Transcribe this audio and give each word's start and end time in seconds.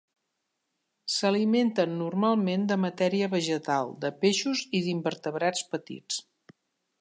S'alimenten 1.15 1.93
normalment 1.99 2.63
de 2.71 2.77
matèria 2.85 3.29
vegetal, 3.35 3.93
de 4.07 4.11
peixos 4.25 4.65
i 4.79 4.81
d'invertebrats 4.89 5.69
petits. 5.77 6.19